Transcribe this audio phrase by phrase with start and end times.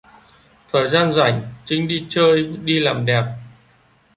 [0.69, 3.25] Thời gian rảnh Trinh đi chơi đi làm đẹp